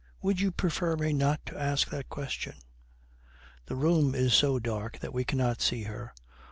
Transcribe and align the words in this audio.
Would 0.23 0.39
you 0.41 0.51
prefer 0.51 0.95
me 0.95 1.13
not 1.13 1.45
to 1.45 1.55
ask 1.59 1.89
that 1.91 2.09
question?' 2.09 2.55
The 3.67 3.75
room 3.75 4.15
is 4.15 4.33
so 4.33 4.57
dark 4.57 4.97
that 4.97 5.13
we 5.13 5.23
cannot 5.23 5.61
see 5.61 5.83
her. 5.83 6.15